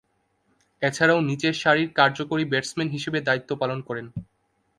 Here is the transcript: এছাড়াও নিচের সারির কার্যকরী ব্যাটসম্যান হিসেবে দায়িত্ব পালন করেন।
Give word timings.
এছাড়াও 0.81 1.19
নিচের 1.29 1.53
সারির 1.61 1.89
কার্যকরী 1.95 2.43
ব্যাটসম্যান 2.51 2.89
হিসেবে 2.89 3.19
দায়িত্ব 3.27 3.51
পালন 3.61 3.79
করেন। 3.87 4.05